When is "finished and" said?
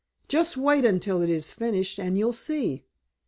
1.51-2.17